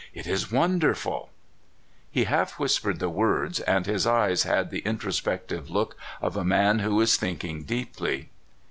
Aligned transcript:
It 0.15 0.25
is 0.25 0.51
wonderful!" 0.51 1.29
He 2.11 2.23
half 2.23 2.57
whispered 2.57 2.97
the 2.97 3.07
words, 3.07 3.59
and 3.59 3.85
his 3.85 4.07
eyes 4.07 4.41
had 4.41 4.71
the 4.71 4.79
introspective 4.79 5.69
look 5.69 5.95
of 6.23 6.35
a 6.35 6.43
man 6.43 6.79
who 6.79 6.99
is 7.01 7.17
thinking 7.17 7.65
deeply. 7.65 8.31